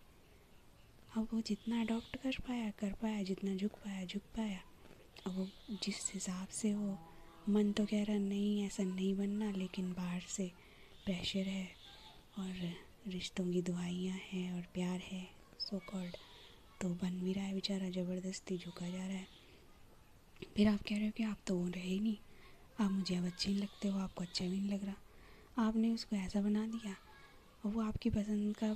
अब 1.17 1.27
वो 1.33 1.41
जितना 1.41 1.81
अडॉप्ट 1.81 2.15
कर 2.15 2.35
पाया 2.47 2.69
कर 2.69 2.91
पाया, 2.91 3.23
जितना 3.23 3.55
झुक 3.55 3.71
पाया 3.71 4.05
झुक 4.05 4.21
पाया। 4.21 4.59
अब 5.27 5.37
वो 5.37 5.47
जिस 5.83 6.11
हिसाब 6.13 6.47
से 6.47 6.73
वो, 6.73 6.97
मन 7.49 7.71
तो 7.71 7.85
कह 7.85 8.03
रहा, 8.03 8.17
नहीं, 8.17 8.65
ऐसा 8.65 8.83
नहीं 8.83 9.15
बनना, 9.15 9.51
लेकिन 9.51 9.93
बाहर 9.93 10.21
से 10.21 10.51
प्रेशर 11.05 11.47
है 11.47 11.69
और 12.39 12.75
रिश्तों 13.07 13.51
की 13.51 13.61
दुआइयाँ 13.61 14.17
हैं 14.17 14.53
और 14.53 14.61
प्यार 14.61 14.99
है 14.99 15.27
सो 15.59 15.79
कॉल्ड 15.79 16.17
तो 16.81 16.89
बन 16.89 17.19
भी 17.19 17.33
रहा 17.33 17.45
है 17.45 17.53
बेचारा, 17.53 17.89
ज़बरदस्ती 17.89 18.57
झुका 18.57 18.89
जा 18.89 19.07
रहा 19.07 19.17
है। 19.17 19.27
फिर 20.55 20.67
आप 20.67 20.79
कह 20.79 20.95
रहे 20.95 21.05
हो 21.05 21.11
कि 21.11 21.23
आप 21.23 21.37
तो 21.47 21.57
वो 21.57 21.67
रहे 21.67 21.87
ही 21.87 21.99
नहीं। 21.99 22.17
आप 22.79 22.91
मुझे 22.91 23.15
अब 23.15 23.25
अच्छे 23.25 23.51
नहीं 23.51 23.61
लगते 23.61 23.87
हो 23.87 23.99
आपको 23.99 24.23
अच्छा 24.23 24.45
भी 24.45 24.59
नहीं 24.59 24.69
लग 24.69 24.85
रहा। 24.85 24.95
आपने 25.67 25.93
उसको 25.93 26.15
ऐसा 26.15 26.41
बना 26.41 26.67
दिया। 26.67 26.95
और 27.65 27.71
वो 27.71 27.81
आपकी 27.81 28.09
पसंद 28.09 28.55
का 28.57 28.67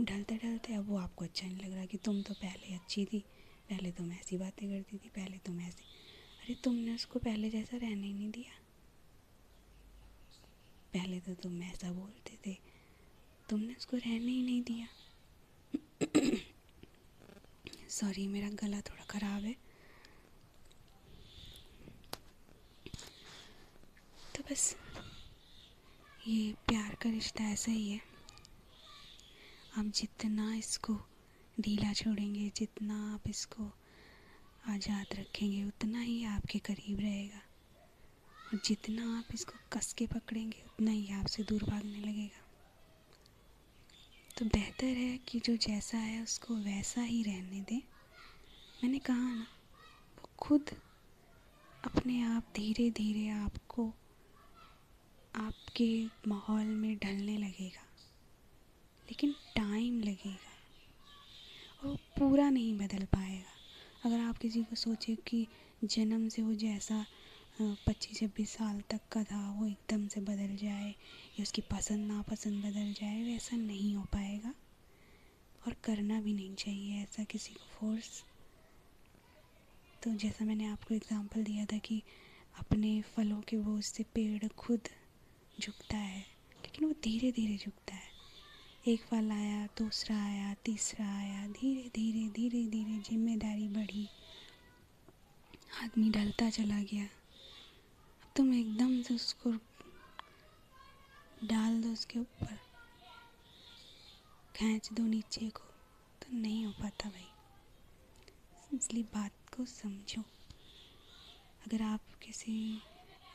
ढलते 0.00 0.36
ढलते, 0.36 0.74
अब 0.74 0.88
वो 0.88 0.96
आपको 0.96 1.24
अच्छा 1.24 1.46
नहीं 1.46 1.56
लग 1.56 1.72
रहा 1.72 1.84
कि 1.84 1.96
तुम 1.96 2.20
तो 2.22 2.34
पहले 2.34 2.74
अच्छी 2.74 3.04
थी, 3.04 3.18
पहले 3.68 3.90
तुम 3.92 4.12
ऐसी 4.12 4.36
बातें 4.38 4.68
करती 4.70 4.96
थी, 4.96 5.08
पहले 5.08 5.38
तुम 5.38 5.60
ऐसी। 5.60 5.84
अरे 6.42 6.54
तुमने 6.64 6.94
उसको 6.94 7.18
पहले 7.18 7.50
जैसा 7.50 7.76
रहने 7.76 8.06
ही 8.06 8.12
नहीं 8.12 8.30
दिया। 8.30 8.52
पहले 10.92 11.18
तो 11.20 11.34
तुम 11.34 11.62
ऐसा 11.62 11.92
बोलते 11.92 12.38
थे, 12.46 12.56
तुमने 13.48 13.74
उसको 13.74 13.96
रहने 13.96 14.32
ही 14.32 14.42
नहीं 14.42 14.62
दिया। 14.62 14.86
सॉरी 17.90 18.26
मेरा 18.28 18.48
गला 18.62 18.80
थोड़ा 18.80 19.04
ख़राब 19.04 19.44
है। 19.44 19.56
तो 24.36 24.42
बस, 24.42 24.74
ये 26.28 26.52
प्यार 26.68 26.94
का 26.94 27.10
रिश्ता 27.10 27.44
ऐसा 27.44 27.72
ही 27.72 27.90
है। 27.90 28.11
आप 29.78 29.84
जितना 29.84 30.54
इसको 30.54 30.94
ढीला 31.60 31.92
छोड़ेंगे, 31.92 32.52
जितना 32.56 33.14
आप 33.14 33.28
इसको 33.28 33.64
आज़ाद 34.68 35.06
रखेंगे, 35.14 35.64
उतना 35.64 36.00
ही 36.00 36.24
आपके 36.24 36.58
करीब 36.58 37.00
रहेगा। 37.00 37.40
और 38.36 38.60
जितना 38.64 39.18
आप 39.18 39.24
इसको 39.34 39.52
कस 39.72 39.92
के 39.92 40.06
पकड़ेंगे, 40.06 40.62
उतना 40.66 40.90
ही 40.90 41.12
आपसे 41.12 41.42
दूर 41.42 41.64
भागने 41.64 41.98
लगेगा। 41.98 42.44
तो 44.38 44.44
बेहतर 44.44 44.86
है 44.86 45.18
कि 45.18 45.40
जो 45.40 45.56
जैसा 45.56 45.98
है, 45.98 46.22
उसको 46.22 46.54
वैसा 46.54 47.00
ही 47.00 47.22
रहने 47.22 47.60
दें। 47.60 47.82
मैंने 48.84 48.98
कहा 48.98 49.34
ना, 49.34 49.46
वो 50.18 50.30
खुद 50.38 50.70
अपने 51.84 52.22
आप 52.22 52.44
धीरे 52.56 52.90
धीरे 52.90 53.28
आपको, 53.28 53.92
आपके 55.34 56.06
माहौल 56.28 56.64
में 56.64 56.98
ढलने 56.98 57.38
लगेगा। 57.38 57.91
लेकिन 59.12 59.32
टाइम 59.56 60.00
लगेगा। 60.00 60.52
और 61.78 61.88
वो 61.88 61.94
पूरा 62.18 62.48
नहीं 62.50 62.72
बदल 62.74 63.04
पाएगा। 63.06 63.50
अगर 64.04 64.20
आप 64.20 64.38
किसी 64.38 64.62
को 64.64 64.76
सोचे 64.76 65.14
कि 65.26 65.46
जन्म 65.84 66.28
से 66.28 66.42
वो 66.42 66.54
जैसा 66.54 67.04
पच्चीस 67.60 68.18
छब्बीस 68.18 68.50
साल 68.50 68.80
तक 68.90 69.00
का 69.12 69.22
था, 69.24 69.40
वो 69.50 69.66
एकदम 69.66 70.06
से 70.08 70.20
बदल 70.20 70.54
जाए 70.56 70.88
या 70.88 71.42
उसकी 71.42 71.62
पसंद, 71.70 72.06
नापसंद 72.06 72.64
बदल 72.64 72.92
जाए, 72.92 73.22
वैसा 73.24 73.56
नहीं 73.56 73.94
हो 73.94 74.04
पाएगा। 74.12 74.54
और 75.62 75.76
करना 75.84 76.20
भी 76.20 76.32
नहीं 76.34 76.54
चाहिए 76.54 77.02
ऐसा 77.02 77.24
किसी 77.24 77.54
को 77.54 77.66
फोर्स 77.70 78.24
तो 80.02 80.14
जैसा 80.16 80.44
मैंने 80.44 80.66
आपको 80.66 80.94
एग्ज़ाम्पल 80.94 81.44
दिया 81.44 81.64
था 81.64 81.78
कि 81.80 82.02
अपने 82.54 83.00
फलों 83.06 83.40
के 83.40 83.58
बोझ 83.58 83.82
से 83.84 84.04
पेड़ 84.14 84.48
खुद 84.58 84.88
झुकता 85.58 85.96
है, 85.96 86.20
लेकिन 86.56 86.88
वो 86.88 86.94
धीरे 87.04 87.32
धीरे 87.32 87.56
झुकता 87.56 87.94
है। 87.94 88.11
एक 88.88 89.02
फल 89.02 89.30
आया, 89.30 89.66
दूसरा 89.66 90.24
आया, 90.24 90.54
तीसरा 90.54 91.18
आया, 91.18 91.48
धीरे 91.48 91.90
धीरे 91.94 92.28
धीरे 92.28 92.66
धीरे 92.66 92.98
ज़िम्मेदारी 92.98 93.68
बढ़ी। 93.68 94.08
आदमी 95.82 96.10
ढलता 96.10 96.50
चला 96.50 96.82
गया। 96.82 97.08
तुम 98.36 98.54
एकदम 98.54 99.02
से 99.02 99.14
उसको 99.14 99.52
डाल 101.44 101.82
दो 101.82 101.88
उसके 101.92 102.18
ऊपर। 102.18 102.58
खींच 104.56 104.92
दो 104.92 105.02
नीचे 105.02 105.48
को। 105.48 105.64
तो 106.22 106.36
नहीं 106.36 106.66
हो 106.66 106.72
पाता 106.72 107.10
भाई। 107.10 107.26
इसलिए 108.76 109.02
बात 109.02 109.32
को 109.56 109.64
समझो। 109.64 110.22
अगर 111.66 111.82
आप 111.82 112.00
किसी 112.22 112.82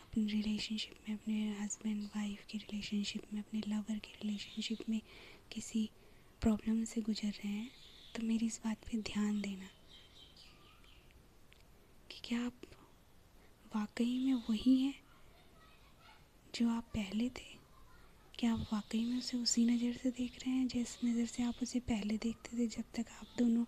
अपने 0.06 0.26
रिलेशनशिप 0.26 1.10
में, 1.10 1.16
अपने 1.18 1.58
हस्बैंड 1.60 2.06
वाइफ 2.06 2.46
की 2.46 2.58
रिलेशनशिप 2.58 3.34
में, 3.34 3.42
अपने 3.42 3.62
लवर 3.68 4.00
की 4.00 4.14
रिलेशनशिप 4.24 4.78
में 4.90 5.02
किसी 5.52 5.90
प्रॉब्लम 6.42 6.84
से 6.84 7.02
गुजर 7.02 7.28
रहे 7.28 7.52
हैं 7.52 7.72
तो 8.16 8.24
मेरी 8.24 8.46
इस 8.46 8.62
बात 8.66 8.78
पे 8.78 8.98
ध्यान 8.98 9.42
देना 9.42 9.70
कि 12.12 12.22
क्या 12.24 12.40
आप 12.46 12.54
वाकई 13.76 14.18
में 14.20 14.34
वही 14.34 14.78
हैं 14.82 14.94
जो 16.56 16.70
आप 16.70 16.84
पहले 16.84 17.30
थे? 17.30 17.58
क्या 18.40 18.54
आप 18.54 18.60
वाकई 18.74 19.06
में 19.06 19.18
उसे 19.18 19.38
उसी 19.38 19.66
नज़र 19.66 19.94
से 19.94 20.12
देख 20.12 20.36
रहे 20.36 20.54
हैं, 20.56 20.68
जिस 20.68 20.98
नज़र 21.06 21.26
से 21.26 21.44
आप 21.44 21.56
उसे 21.64 21.80
पहले 21.80 22.18
देखते 22.18 22.58
थे, 22.58 22.68
जब 22.68 22.84
तक 22.96 23.06
आप 23.22 23.28
दोनों 23.38 23.66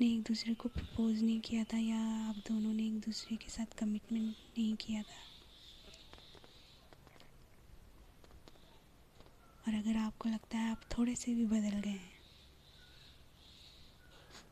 ने 0.00 0.06
एक 0.14 0.22
दूसरे 0.22 0.54
को 0.54 0.68
प्रपोज 0.68 1.22
नहीं 1.22 1.40
किया 1.40 1.64
था 1.64 1.78
या 1.78 2.00
आप 2.28 2.36
दोनों 2.36 2.72
ने 2.72 2.86
एक 2.86 2.98
दूसरे 3.00 3.36
के 3.36 3.50
साथ 3.50 3.78
कमिटमेंट 3.78 4.36
नहीं 4.58 4.76
किया 4.76 5.02
था? 5.02 5.27
और 9.68 9.74
अगर 9.74 9.96
आपको 9.98 10.28
लगता 10.28 10.58
है 10.58 10.70
आप 10.70 10.80
थोड़े 10.92 11.14
से 11.14 11.34
भी 11.34 11.44
बदल 11.46 11.80
गए 11.80 11.90
हैं 11.90 12.16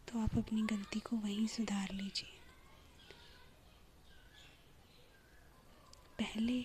तो 0.08 0.18
आप 0.20 0.36
अपनी 0.38 0.62
गलती 0.64 1.00
को 1.00 1.16
वहीं 1.16 1.46
सुधार 1.48 1.92
लीजिए। 1.92 2.34
पहले 6.18 6.60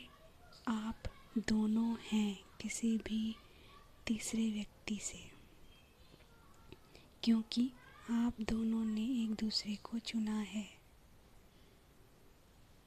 आप 0.67 1.03
दोनों 1.50 1.96
हैं 2.12 2.38
किसी 2.62 2.96
भी 3.00 3.36
तीसरे 4.08 4.50
व्यक्ति 4.51 5.00
से, 5.01 5.20
क्योंकि 7.24 7.70
आप 8.12 8.41
दोनों 8.50 8.84
ने 8.86 9.05
एक 9.24 9.36
दूसरे 9.36 9.75
को 9.84 10.00
चुना 10.01 10.39
है। 10.50 10.67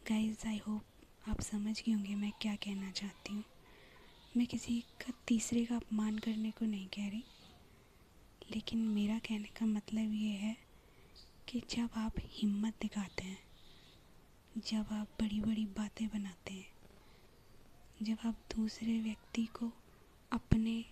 गाइज़ 0.07 0.47
आई 0.49 0.61
होप 0.67 1.29
आप 1.29 1.41
समझ 1.43 1.81
गए 1.81 1.93
होंगे 1.93 2.15
मैं 2.17 2.33
क्या 2.41 2.55
कहना 2.57 2.91
चाहती 2.93 3.35
हूँ। 3.35 3.45
मैं 4.37 4.47
किसी 4.47 4.81
का 4.81 5.13
तीसरे 5.27 5.65
का 5.65 5.77
अपमान 5.77 6.19
करने 6.19 6.51
को 6.51 6.65
नहीं 6.65 6.87
कह 6.87 7.09
रही। 7.09 7.25
लेकिन 8.55 8.79
मेरा 8.79 9.19
कहने 9.19 9.49
का 9.49 9.67
मतलब 9.67 10.13
ये 10.13 10.31
है 10.31 10.57
कि 11.49 11.63
जब 11.71 11.91
आप 11.97 12.15
हिम्मत 12.19 12.75
दिखाते 12.83 13.25
हैं, 13.25 13.39
जब 14.59 14.93
आप 14.93 15.09
बड़ी 15.21 15.41
बड़ी 15.41 15.67
बातें 15.67 16.07
बनाते 16.09 16.55
हैं, 16.55 16.67
जब 18.03 18.17
आप 18.25 18.35
दूसरे 18.57 19.01
व्यक्ति 19.01 19.45
को 19.47 19.71
अपने 20.33 20.85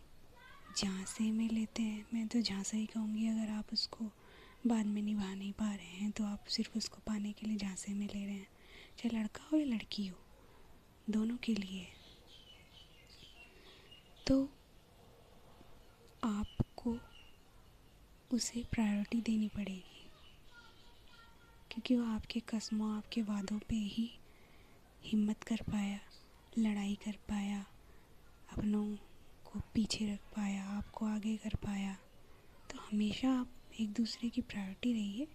झांसे 0.79 1.31
में 1.31 1.49
लेते 1.49 1.83
हैं, 1.83 2.07
मैं 2.15 2.27
तो 2.29 2.41
झांसा 2.41 2.77
ही 2.77 2.87
कहूँगी, 2.87 3.27
अगर 3.29 3.51
आप 3.51 3.73
उसको 3.73 4.11
बाद 4.67 4.87
में 4.87 5.03
निभा 5.03 5.35
नहीं 5.35 5.53
पा 5.53 5.75
रहे 5.75 5.97
हैं 5.97 6.11
तो 6.11 6.25
आप 6.25 6.45
सिर्फ़ 6.49 6.79
उसको 6.79 7.03
पाने 7.07 7.33
के 7.33 7.47
लिए 7.47 7.57
झांसे 7.57 7.95
में 7.95 8.07
ले 8.07 8.25
रहे 8.25 8.35
हैं, 8.35 8.49
चाहे 8.99 9.19
लड़का 9.19 9.49
हो 9.53 9.59
या 9.59 9.67
लड़की 9.67 10.07
हो, 10.07 10.19
दोनों 11.11 11.37
के 11.37 11.55
लिए। 11.55 11.87
तो 14.27 14.49
आपको 16.25 16.99
उसे 18.33 18.65
प्रायोरिटी 18.73 19.21
देनी 19.21 19.49
पड़ेगी। 19.49 20.11
क्योंकि 21.71 21.97
वो 21.97 22.05
आपके 22.05 22.41
कस्मों, 22.41 22.97
आपके 22.97 23.23
वादों 23.23 23.59
पे 23.59 23.75
ही 23.75 24.19
हिम्मत 25.03 25.43
कर 25.43 25.57
पाया, 25.57 26.01
लड़ाई 26.59 26.95
कर 26.95 27.13
पाया, 27.13 27.67
अपनों 28.53 28.97
को 29.45 29.61
पीछे 29.75 30.13
रख 30.13 30.19
पाया, 30.19 30.69
आपको 30.69 31.07
आगे 31.07 31.37
कर 31.37 31.51
पाया। 31.51 31.95
तो 32.71 32.79
हमेशा 32.79 33.31
आप 33.31 33.49
एक 33.81 33.93
दूसरे 33.93 34.29
की 34.29 34.41
प्रायोरिटी 34.41 34.93
रहिए। 34.93 35.29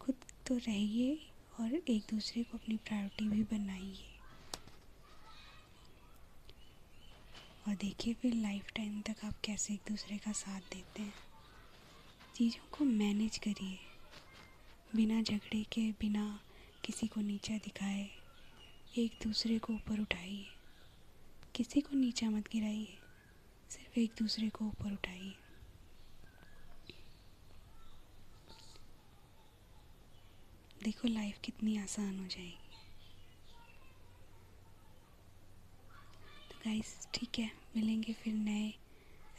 खुद 0.00 0.14
तो 0.46 0.56
रहिए 0.56 1.30
और 1.60 1.74
एक 1.74 2.02
दूसरे 2.10 2.42
को 2.42 2.58
अपनी 2.58 2.76
प्रायोरिटी 2.76 3.28
भी 3.28 3.42
बनाइए। 3.42 4.15
और 7.68 7.74
देखिए 7.74 8.14
फिर 8.14 8.34
लाइफ 8.34 8.72
टाइम 8.76 9.02
तक 9.02 9.16
आप 9.24 9.34
कैसे 9.44 9.74
एक 9.74 9.80
दूसरे 9.88 10.18
का 10.18 10.32
साथ 10.32 10.60
देते 10.60 11.02
हैं। 11.02 11.14
चीज़ों 12.34 12.78
को 12.78 12.84
मैनेज 12.84 13.38
करिए। 13.38 13.78
बिना 14.96 15.22
झगड़े 15.22 15.64
के, 15.64 15.92
बिना 15.92 16.40
किसी 16.84 17.06
को 17.06 17.20
नीचा 17.20 17.58
दिखाए, 17.58 18.10
एक 18.98 19.18
दूसरे 19.22 19.58
को 19.58 19.72
ऊपर 19.72 20.00
उठाइए। 20.00 20.46
किसी 21.54 21.80
को 21.80 21.96
नीचा 21.96 22.30
मत 22.30 22.48
गिराइए, 22.48 22.98
सिर्फ़ 23.70 23.98
एक 23.98 24.12
दूसरे 24.18 24.48
को 24.48 24.64
ऊपर 24.64 24.92
उठाइए। 24.92 25.34
देखो 30.82 31.08
लाइफ 31.08 31.38
कितनी 31.44 31.78
आसान 31.78 32.20
हो 32.20 32.26
जाएगी। 32.26 32.65
गाइस 36.66 37.08
ठीक 37.14 37.38
है, 37.38 37.50
मिलेंगे 37.76 38.12
फिर 38.12 38.34
नए 38.34 38.66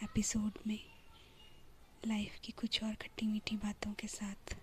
एपिसोड 0.04 0.60
में 0.68 0.80
लाइफ 2.08 2.40
की 2.44 2.52
कुछ 2.52 2.84
और 2.84 2.94
खट्टी 2.94 3.26
मीठी 3.28 3.56
बातों 3.56 3.92
के 3.94 4.08
साथ। 4.08 4.54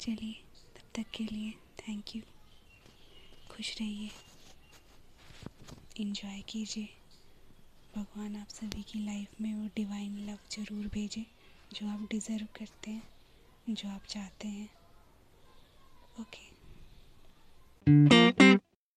चलिए, 0.00 0.32
तब 0.76 0.90
तक 0.94 1.10
के 1.10 1.24
लिए 1.24 1.50
थैंक 1.78 2.14
यू 2.16 2.22
खुश 3.50 3.74
रहिए। 3.80 4.10
इन्जॉय 6.00 6.42
कीजिए। 6.48 6.88
भगवान 7.96 8.36
आप 8.36 8.48
सभी 8.48 8.82
की 8.82 9.04
लाइफ 9.04 9.40
में 9.40 9.52
वो 9.54 9.68
डिवाइन 9.76 10.18
लव 10.26 10.38
ज़रूर 10.50 10.86
भेजे, 10.86 11.26
जो 11.72 11.88
आप 11.88 12.06
डिज़र्व 12.10 12.46
करते 12.56 12.90
हैं, 12.90 13.02
जो 13.70 13.88
आप 13.88 14.04
चाहते 14.08 14.48
हैं। 14.48 14.70
Okay 16.20 16.52
okay. 17.86 18.43